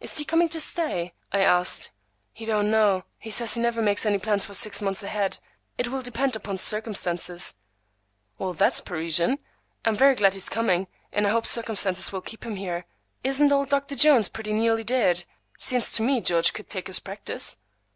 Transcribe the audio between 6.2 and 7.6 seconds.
upon circumstances."